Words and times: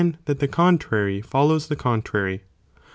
that 0.25 0.39
the 0.39 0.47
contrary 0.47 1.21
follows 1.21 1.67
the 1.67 1.75
contrary. 1.75 2.41